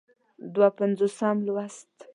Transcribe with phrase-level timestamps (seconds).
[0.53, 1.91] دوه پينځوسم لوست